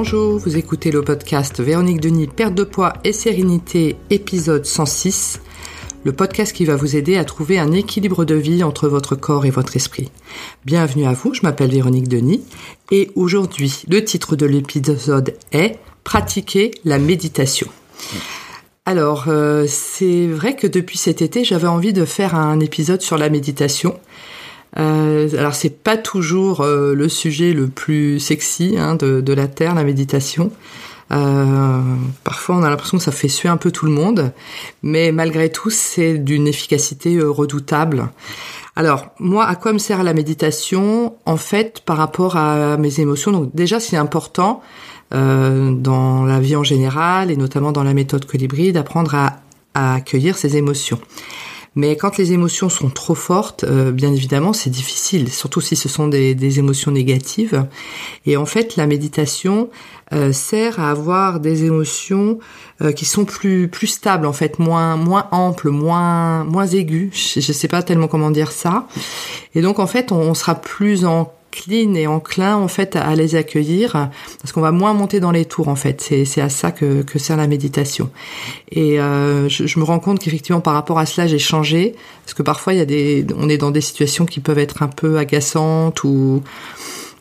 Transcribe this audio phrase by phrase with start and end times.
[0.00, 5.40] Bonjour, vous écoutez le podcast Véronique Denis, perte de poids et sérénité, épisode 106,
[6.04, 9.44] le podcast qui va vous aider à trouver un équilibre de vie entre votre corps
[9.44, 10.08] et votre esprit.
[10.64, 12.44] Bienvenue à vous, je m'appelle Véronique Denis
[12.92, 17.66] et aujourd'hui, le titre de l'épisode est Pratiquer la méditation.
[18.86, 23.18] Alors, euh, c'est vrai que depuis cet été, j'avais envie de faire un épisode sur
[23.18, 23.98] la méditation
[24.78, 29.74] euh, alors c'est pas toujours euh, le sujet le plus sexy hein, de, la Terre,
[29.74, 30.50] la méditation.
[31.10, 31.80] Euh,
[32.22, 34.32] parfois on a l'impression que ça fait suer un peu tout le monde,
[34.82, 38.10] mais malgré tout c'est d'une efficacité euh, redoutable.
[38.76, 41.16] Alors moi, à quoi me sert la méditation?
[41.24, 44.62] En fait, par rapport à mes émotions, donc déjà c'est important
[45.10, 49.38] dans la vie en général et notamment dans la méthode Colibri d'apprendre à,
[49.72, 51.00] à accueillir ses émotions.
[51.78, 55.88] Mais quand les émotions sont trop fortes, euh, bien évidemment, c'est difficile, surtout si ce
[55.88, 57.68] sont des, des, émotions négatives.
[58.26, 59.70] Et en fait, la méditation
[60.12, 62.40] euh, sert à avoir des émotions
[62.82, 67.10] euh, qui sont plus plus stables, en fait, moins moins amples, moins moins aiguës.
[67.12, 68.88] Je, ne sais pas tellement comment dire ça.
[69.54, 73.14] Et donc, en fait, on, on sera plus en clean et enclin en fait à
[73.14, 74.10] les accueillir
[74.40, 76.00] parce qu'on va moins monter dans les tours en fait.
[76.00, 78.10] C'est c'est à ça que que sert la méditation.
[78.70, 82.34] Et euh, je, je, me rends compte qu'effectivement par rapport à cela j'ai changé parce
[82.34, 84.88] que parfois il y a des on est dans des situations qui peuvent être un
[84.88, 86.42] peu agaçantes ou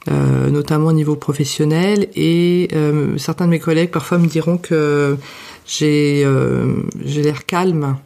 [0.09, 2.08] euh, notamment au niveau professionnel.
[2.16, 5.17] Et euh, certains de mes collègues parfois me diront que
[5.66, 7.97] j'ai euh, j'ai l'air calme.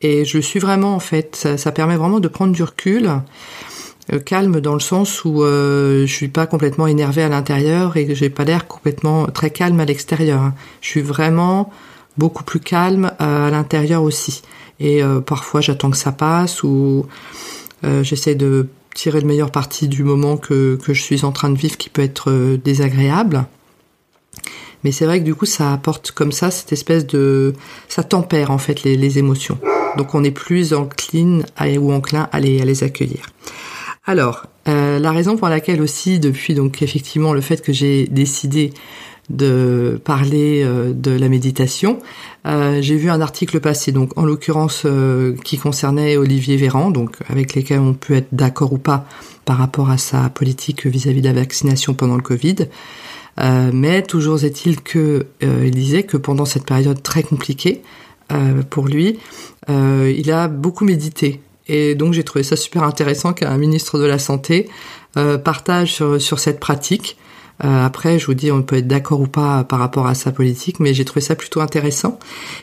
[0.00, 1.48] Et je suis vraiment en fait.
[1.56, 3.10] Ça, permet vraiment de prendre du recul
[4.16, 8.14] calme dans le sens où euh, je suis pas complètement énervée à l'intérieur et que
[8.14, 10.40] j'ai pas l'air complètement très calme à l'extérieur.
[10.40, 10.54] Hein.
[10.80, 11.70] Je suis vraiment
[12.16, 14.42] beaucoup plus calme euh, à l'intérieur aussi.
[14.80, 17.06] Et euh, parfois j'attends que ça passe ou
[17.84, 21.50] euh, j'essaie de tirer le meilleur parti du moment que, que je suis en train
[21.50, 23.46] de vivre qui peut être désagréable.
[24.84, 27.52] Mais c'est vrai que du coup ça apporte comme ça cette espèce de...
[27.88, 29.58] ça tempère en fait les, les émotions.
[29.96, 33.26] Donc on est plus encline à, ou enclin à les, à les accueillir.
[34.08, 38.72] Alors, euh, la raison pour laquelle aussi, depuis donc effectivement le fait que j'ai décidé
[39.28, 41.98] de parler euh, de la méditation,
[42.46, 44.86] euh, j'ai vu un article passer, donc en l'occurrence
[45.44, 49.04] qui concernait Olivier Véran, donc avec lesquels on peut être d'accord ou pas
[49.44, 52.56] par rapport à sa politique vis-à-vis -vis de la vaccination pendant le Covid.
[53.74, 57.82] Mais toujours est-il que il disait que pendant cette période très compliquée
[58.70, 59.18] pour lui,
[59.68, 64.18] il a beaucoup médité et donc j'ai trouvé ça super intéressant qu'un ministre de la
[64.18, 64.68] Santé
[65.16, 67.16] euh, partage sur, sur, cette pratique.
[67.64, 70.30] Euh, après, je vous dis, on peut être d'accord ou pas par rapport à sa
[70.30, 72.18] politique, mais j'ai trouvé ça plutôt intéressant.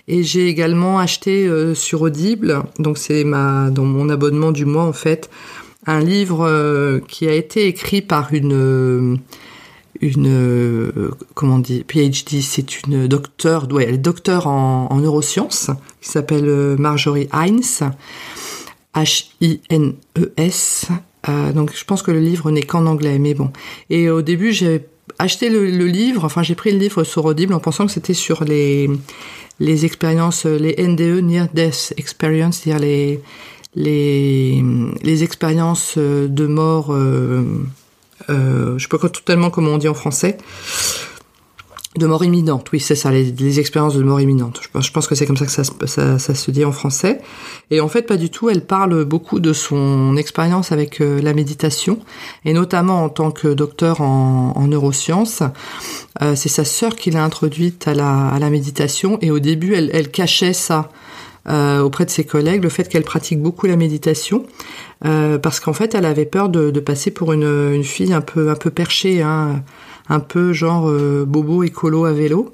[0.07, 4.85] Et j'ai également acheté euh, sur Audible, donc c'est ma dans mon abonnement du mois
[4.85, 5.29] en fait,
[5.85, 9.17] un livre euh, qui a été écrit par une euh,
[10.01, 14.97] une euh, comment on dit PhD, c'est une docteure, ouais, elle est docteur en, en
[14.97, 15.69] neurosciences,
[16.01, 17.91] qui s'appelle Marjorie Hines.
[18.95, 20.87] H-I-N-E-S.
[21.27, 23.51] Euh, donc je pense que le livre n'est qu'en anglais, mais bon.
[23.89, 24.85] Et au début, j'ai
[25.19, 28.13] acheté le, le, livre, enfin j'ai pris le livre sur Audible en pensant que c'était
[28.13, 28.89] sur les
[29.59, 33.21] les expériences, les NDE, Near Death Experience, c'est-à-dire les
[33.75, 34.63] les
[35.03, 36.93] les expériences de mort.
[36.93, 37.43] Euh,
[38.29, 40.37] euh, je sais pas totalement comment on dit en français
[41.97, 44.61] de mort imminente, oui, c'est ça, les, les, expériences de mort imminente.
[44.79, 47.21] Je, pense que c'est comme ça que ça, se dit en français.
[47.71, 48.49] Et en fait, pas du tout.
[48.49, 51.99] Elle parle beaucoup de son expérience avec euh, la méditation,
[52.43, 55.43] et notamment en tant que docteur en, en neurosciences.
[56.21, 60.53] Euh, c'est sa sœur qui l'a introduite à la, méditation, et au début, elle, cachait
[60.53, 60.89] ça.
[61.47, 64.45] Euh, auprès de ses collègues, le fait qu'elle pratique beaucoup la méditation,
[65.01, 68.71] parce qu'en fait, elle avait peur de, passer pour une, fille un peu un peu
[68.71, 69.63] perchée, hein,
[70.09, 72.53] un peu genre euh, bobo écolo à vélo.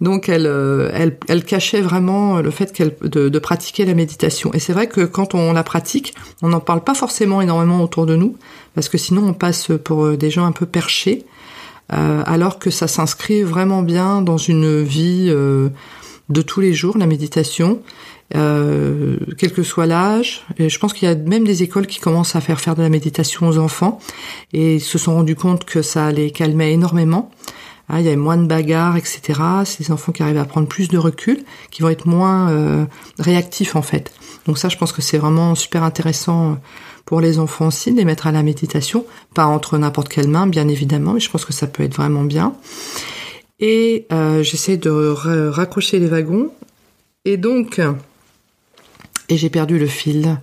[0.00, 4.52] Donc elle, euh, elle, elle cachait vraiment le fait qu'elle de, de, pratiquer la méditation.
[4.54, 8.06] Et c'est vrai que quand on la pratique, on n'en parle pas forcément énormément autour
[8.06, 8.36] de nous,
[8.74, 11.24] parce que sinon on passe pour euh, des gens un peu perchés,
[11.92, 15.70] euh, alors que ça s'inscrit vraiment bien dans une vie euh,
[16.28, 17.80] de tous les jours, la méditation.
[18.36, 20.44] Euh, quel que soit l'âge.
[20.58, 22.90] Je pense qu'il y a même des écoles qui commencent à faire faire de la
[22.90, 23.98] méditation aux enfants
[24.52, 27.30] et ils se sont rendus compte que ça les calmait énormément.
[27.88, 29.40] Ah, il y a moins de bagarres, etc.
[29.64, 32.84] C'est des enfants qui arrivent à prendre plus de recul, qui vont être moins euh,
[33.18, 34.12] réactifs en fait.
[34.44, 36.58] Donc ça, je pense que c'est vraiment super intéressant
[37.06, 40.46] pour les enfants aussi de les mettre à la méditation, pas entre n'importe quelle main,
[40.46, 42.52] bien évidemment, mais je pense que ça peut être vraiment bien.
[43.58, 44.90] Et euh, j'essaie de
[45.48, 46.50] raccrocher les wagons.
[47.24, 47.80] Et donc,
[49.28, 50.40] et j'ai perdu le fil.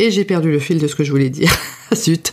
[0.00, 1.50] Et j'ai perdu le fil de ce que je voulais dire.
[1.94, 2.32] Zut.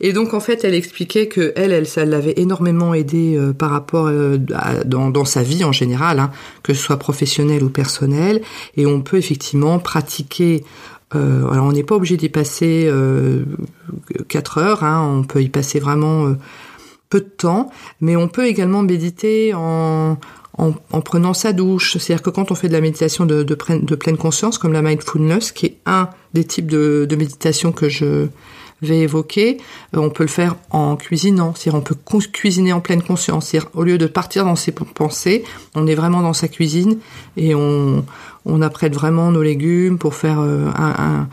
[0.00, 3.70] Et donc en fait, elle expliquait que elle, elle, ça l'avait énormément aidé euh, par
[3.70, 6.30] rapport euh, dans, dans, sa vie en général, hein,
[6.62, 8.42] que ce soit professionnel ou personnel.
[8.76, 10.64] Et on peut effectivement pratiquer.
[11.14, 12.92] Euh, alors on n'est pas obligé d'y passer
[14.28, 16.34] 4 heures, hein, on peut y passer vraiment
[17.08, 17.70] peu de temps,
[18.02, 20.18] mais on peut également méditer en,
[20.58, 21.96] en, en prenant sa douche.
[21.96, 24.82] C'est-à-dire que quand on fait de la méditation de, de, de, pleine conscience, comme la
[24.82, 28.28] mindfulness, qui est un des types de, de méditation que je
[28.82, 29.58] vais évoquer,
[29.96, 31.96] euh, on peut le faire en cuisinant, c'est-à-dire on peut
[32.32, 35.44] cuisiner en pleine conscience, c'est-à-dire au lieu de partir dans ses pensées,
[35.74, 36.98] on est vraiment dans sa cuisine
[37.36, 38.04] et on,
[38.44, 41.28] on apprête vraiment nos légumes pour faire euh, un, un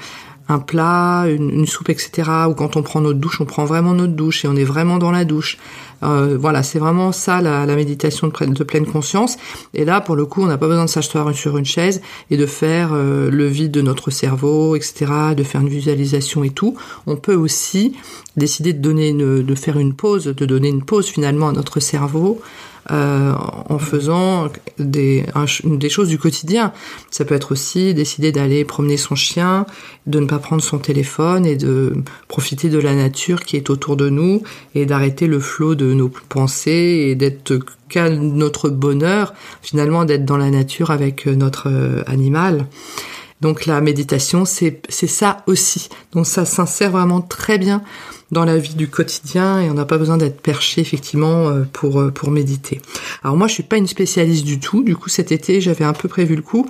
[0.47, 2.29] un plat, une, soupe, etc.
[2.49, 4.97] Ou quand on prend notre douche, on prend vraiment notre douche et on est vraiment
[4.97, 5.57] dans la douche.
[6.03, 9.37] Euh, voilà, c'est vraiment ça la, méditation de, pleine conscience.
[9.73, 12.37] Et là, pour le coup, on n'a pas besoin de s'asseoir sur une chaise et
[12.37, 15.05] de faire euh, le vide de notre cerveau, etc.
[15.35, 16.75] De faire une visualisation et tout.
[17.07, 17.95] On peut aussi
[18.37, 22.41] décider de donner de faire une pause, de donner une pause finalement à notre cerveau
[22.91, 23.33] euh,
[23.69, 25.25] en faisant des,
[25.63, 26.71] des choses du quotidien.
[27.09, 29.65] Ça peut être aussi décider d'aller promener son chien,
[30.05, 31.95] de ne pas prendre son téléphone et de
[32.27, 34.43] profiter de la nature qui est autour de nous
[34.75, 37.59] et d'arrêter le flot de nos pensées et d'être
[37.89, 42.67] qu'à notre bonheur finalement d'être dans la nature avec notre euh, animal.
[43.41, 45.89] Donc la méditation, c'est ça aussi.
[46.13, 47.83] Donc ça s'insère vraiment très bien
[48.31, 52.01] dans la vie du quotidien et on n'a pas besoin d'être perché effectivement euh, pour
[52.01, 52.81] euh, pour méditer.
[53.23, 54.83] Alors moi je suis pas une spécialiste du tout.
[54.83, 56.67] Du coup cet été j'avais un peu prévu le coup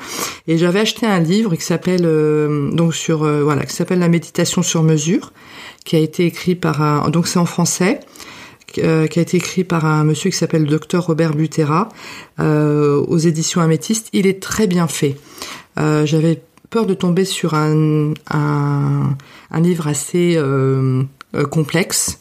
[0.47, 4.61] et j'avais acheté un livre qui s'appelle euh, donc sur voilà qui s'appelle la méditation
[4.61, 5.31] sur mesure
[5.85, 7.99] qui a été écrit par un donc c'est en français
[8.67, 11.87] qui a été écrit par un monsieur qui s'appelle le docteur Robert Butera
[12.37, 14.09] aux éditions Améthyste.
[14.11, 15.15] Il est très bien fait.
[15.77, 19.15] J'avais peur de tomber sur un, un,
[19.51, 21.03] un livre assez euh,
[21.43, 22.19] complexe.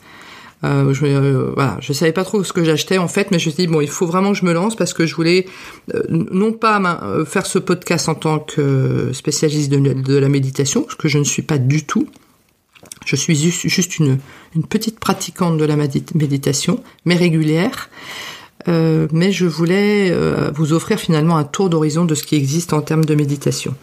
[0.64, 3.48] Euh, je, euh, voilà, je savais pas trop ce que j'achetais en fait, mais je
[3.48, 5.46] me suis dit bon, il faut vraiment que je me lance parce que je voulais
[5.94, 11.08] euh, non pas faire ce podcast en tant que spécialiste de, la méditation, parce que
[11.08, 12.08] je ne suis pas du tout.
[13.04, 14.18] Je suis juste, une,
[14.68, 17.90] petite pratiquante de la méditation, mais régulière.
[18.68, 20.14] Euh, mais je voulais
[20.54, 23.74] vous offrir finalement un tour d'horizon de ce qui existe en termes de méditation.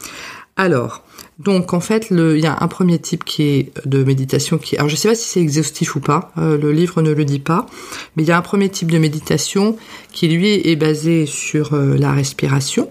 [0.55, 1.03] Alors,
[1.43, 4.89] donc en fait, il y a un premier type qui est de méditation qui, alors
[4.89, 7.65] je sais pas si c'est exhaustif ou pas, euh, le livre ne le dit pas,
[8.15, 9.75] mais il y a un premier type de méditation
[10.11, 12.89] qui lui est basé sur euh, la respiration.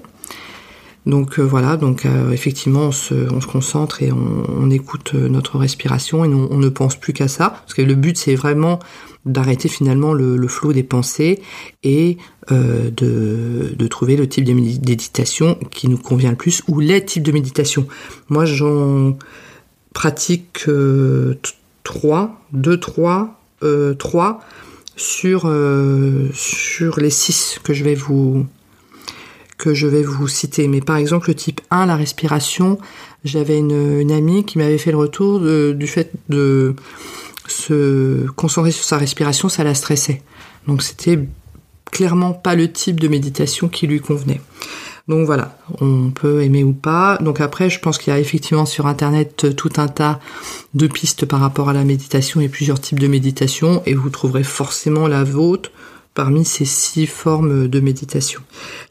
[1.06, 6.25] Donc euh, voilà, donc effectivement on se, on se, concentre et on, écoute notre respiration
[6.25, 8.79] et on, ne pense plus qu'à ça, parce que le but c'est vraiment
[9.26, 11.41] d'arrêter finalement le, flot des pensées
[11.82, 12.17] et
[12.50, 17.23] euh, de, trouver le type de méditation qui nous convient le plus ou les types
[17.23, 17.87] de méditation.
[18.29, 19.17] Moi, j'en
[19.93, 21.38] pratique euh,
[21.82, 24.41] trois, deux, trois, euh, trois
[24.96, 28.46] sur euh, sur les six que je vais vous
[29.61, 30.67] que je vais vous citer.
[30.67, 32.79] Mais par exemple, le type 1, la respiration,
[33.25, 36.75] j'avais une, amie qui m'avait fait le retour du fait de
[37.47, 40.23] se concentrer sur sa respiration, ça la stressait.
[40.67, 41.19] Donc c'était
[41.91, 44.41] clairement pas le type de méditation qui lui convenait.
[45.09, 47.19] Donc voilà, on peut aimer ou pas.
[47.21, 50.21] Donc après, je pense qu'il y a effectivement sur Internet tout un tas
[50.75, 54.44] de pistes par rapport à la méditation et plusieurs types de méditation, et vous trouverez
[54.44, 55.70] forcément la vôtre
[56.20, 58.43] parmi ces six formes de méditation.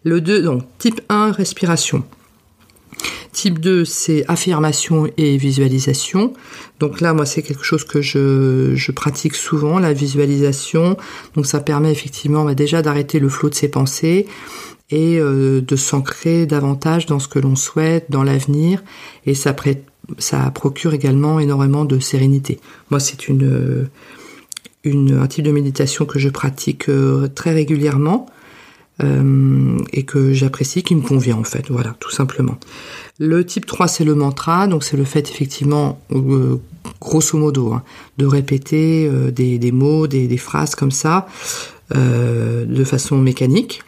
[0.03, 2.03] Le 2, donc type 1, respiration.
[3.33, 6.33] Type 2, c'est affirmation et visualisation.
[6.79, 10.97] Donc là, moi, c'est quelque chose que je, pratique souvent, la visualisation.
[11.35, 14.25] Donc ça permet effectivement bah, déjà d'arrêter le flot de ses pensées
[14.89, 18.83] et euh, de s'ancrer davantage dans ce que l'on souhaite, dans l'avenir.
[19.27, 19.53] Et ça
[20.55, 22.59] procure également énormément de sérénité.
[22.89, 23.87] Moi, c'est une,
[24.85, 28.27] un type de méditation que je pratique euh, très régulièrement.
[29.01, 32.57] Euh, et que j'apprécie, qui me convient en fait, voilà, tout simplement.
[33.17, 36.57] Le type 3, c'est le mantra, donc c'est le fait effectivement, euh,
[36.99, 37.83] grosso modo, hein,
[38.17, 41.27] de répéter des, des, mots, des, des, phrases comme ça,
[41.95, 43.83] de façon mécanique.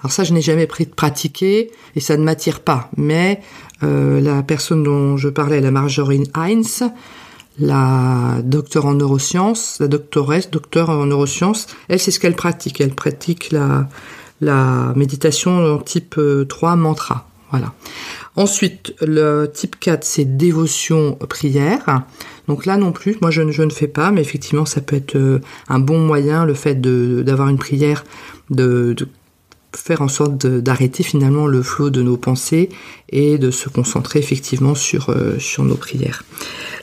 [0.00, 3.42] Alors ça, je n'ai jamais pratiquer et ça ne m'attire pas, mais
[3.82, 6.84] la personne dont je parlais, la Marjorie Heinz,
[7.58, 12.80] la docteure en neurosciences, la doctoresse, docteur en neurosciences, elle, c'est ce qu'elle pratique.
[12.80, 13.88] Elle pratique la,
[14.96, 17.28] méditation type 3 euh, mantra.
[17.50, 17.74] Voilà.
[18.36, 22.04] Ensuite, le type 4, c'est dévotion prière.
[22.48, 25.40] Donc là non plus, moi je, ne fais pas, mais effectivement ça peut être euh,
[25.68, 28.04] un bon moyen, le fait d'avoir une prière,
[28.50, 28.96] de,
[29.74, 32.70] faire en sorte d'arrêter finalement le flot de nos pensées
[33.08, 36.24] et de se concentrer effectivement sur, euh, sur nos prières.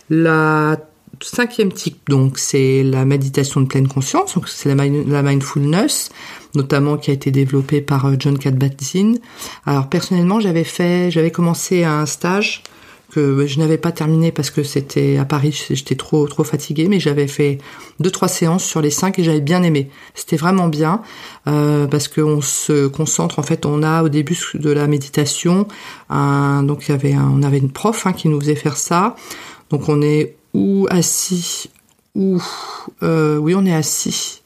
[0.09, 0.77] La
[1.21, 4.35] cinquième type, donc, c'est la méditation de pleine conscience.
[4.35, 6.09] Donc, c'est la, mindfulness,
[6.55, 9.19] notamment qui a été développée par euh, John Kabat-Zinn.
[9.65, 12.63] Alors, personnellement, j'avais fait, j'avais commencé un stage
[13.11, 16.99] que je n'avais pas terminé parce que c'était à Paris, j'étais trop trop fatiguée, mais
[16.99, 17.57] j'avais fait
[18.01, 19.89] deux trois séances sur les cinq et j'avais bien aimé.
[20.13, 21.01] C'était vraiment bien
[21.47, 23.39] euh, parce qu'on se concentre.
[23.39, 25.69] En fait, on a au début de la méditation,
[26.09, 29.15] un, donc il y avait on avait une prof hein, qui nous faisait faire ça.
[29.69, 31.69] Donc on est ou assis
[32.15, 32.41] ou
[33.03, 34.41] euh, oui on est assis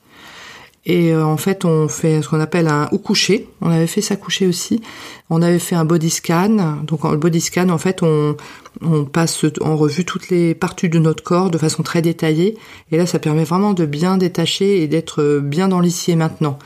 [0.85, 3.47] et euh, en fait, on fait ce qu'on appelle un ou coucher.
[3.61, 4.81] On avait fait ça coucher aussi.
[5.29, 6.79] On avait fait un body scan.
[6.83, 8.35] Donc, le body scan, en fait, on,
[8.81, 12.57] on passe en revue toutes les parties de notre corps de façon très détaillée.
[12.91, 16.57] Et là, ça permet vraiment de bien détacher et d'être bien dans l'ici et maintenant.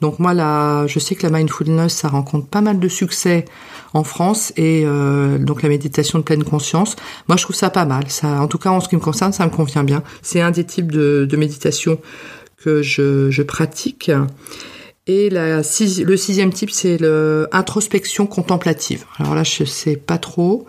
[0.00, 3.44] Donc moi, là, je sais que la mindfulness, ça rencontre pas mal de succès
[3.92, 6.96] en France et euh, donc la méditation de pleine conscience.
[7.28, 8.08] Moi, je trouve ça pas mal.
[8.08, 10.02] Ça, en tout cas, en ce qui me concerne, ça me convient bien.
[10.22, 12.00] C'est un des types de, méditation
[12.62, 14.10] que je, pratique.
[15.06, 15.62] Et le
[16.16, 19.04] sixième type, c'est l'introspection contemplative.
[19.18, 20.66] Alors là, je sais pas trop.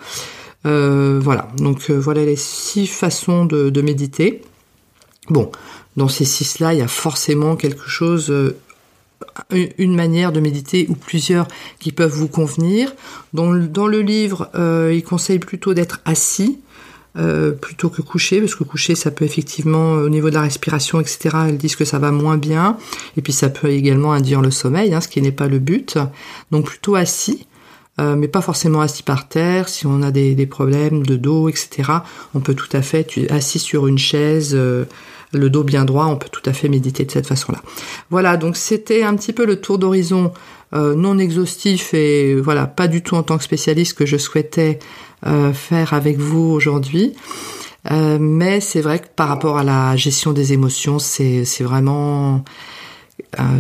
[0.65, 4.41] Euh, voilà, donc euh, voilà les six façons de, méditer.
[5.29, 5.51] Bon,
[5.97, 8.33] dans ces six-là, il y a forcément quelque chose,
[9.77, 11.47] une manière de méditer ou plusieurs
[11.79, 12.93] qui peuvent vous convenir.
[13.33, 16.59] Dans, le livre, euh, il conseille plutôt d'être assis
[17.17, 21.01] euh, plutôt que coucher, parce que coucher, ça peut effectivement, au niveau de la respiration,
[21.01, 22.77] etc., elles disent que ça va moins bien,
[23.17, 25.97] et puis ça peut également induire le sommeil, hein, ce qui n'est pas le but.
[26.51, 27.47] Donc plutôt assis,
[27.99, 29.67] euh, mais pas forcément assis par terre.
[29.67, 31.91] Si on a des, problèmes de dos, etc.,
[32.33, 34.57] on peut tout à fait, assis sur une chaise,
[35.33, 37.61] le dos bien droit, on peut tout à fait méditer de cette façon-là.
[38.09, 40.33] Voilà, donc c'était un petit peu le tour d'horizon
[40.73, 44.79] euh, non exhaustif et voilà, pas du tout en tant que spécialiste que je souhaitais
[45.25, 47.13] euh, faire avec vous aujourd'hui.
[47.91, 52.43] Euh, mais c'est vrai que par rapport à la gestion des émotions, c'est vraiment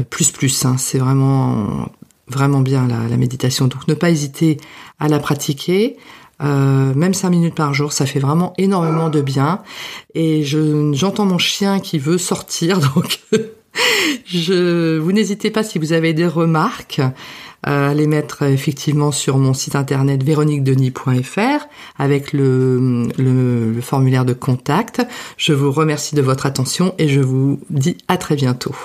[0.09, 0.65] plus plus.
[0.65, 1.89] Hein, c'est vraiment
[2.27, 3.67] vraiment bien la, la, méditation.
[3.67, 4.57] Donc ne pas hésiter
[4.99, 5.97] à la pratiquer.
[6.43, 9.61] Euh, même cinq minutes par jour, ça fait vraiment énormément de bien.
[10.15, 13.19] Et j'entends mon chien qui veut sortir, donc
[14.25, 17.01] je, vous n'hésitez pas si vous avez des remarques
[17.63, 21.67] à les mettre effectivement sur mon site internet véroniquedenis.fr
[21.99, 25.03] avec le, le formulaire de contact.
[25.37, 28.75] Je vous remercie de votre attention et je vous dis à très bientôt.